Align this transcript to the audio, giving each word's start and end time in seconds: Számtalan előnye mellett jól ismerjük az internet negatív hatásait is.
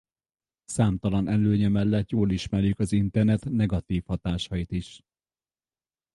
Számtalan 0.65 1.27
előnye 1.27 1.67
mellett 1.67 2.09
jól 2.09 2.31
ismerjük 2.31 2.79
az 2.79 2.91
internet 2.91 3.45
negatív 3.49 4.03
hatásait 4.05 4.71
is. 4.71 5.01